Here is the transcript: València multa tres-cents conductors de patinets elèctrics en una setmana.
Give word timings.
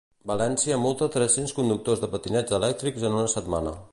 València 0.29 0.79
multa 0.85 1.09
tres-cents 1.15 1.53
conductors 1.59 2.03
de 2.05 2.11
patinets 2.15 2.57
elèctrics 2.61 3.09
en 3.11 3.21
una 3.23 3.31
setmana. 3.39 3.77